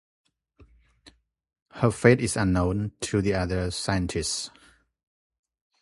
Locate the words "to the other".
3.01-3.69